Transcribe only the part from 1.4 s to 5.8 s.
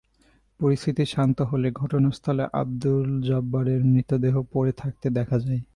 হলে ঘটনাস্থলে আবদুল জব্বারের মৃতদেহ পড়ে থাকতে দেখা যায়।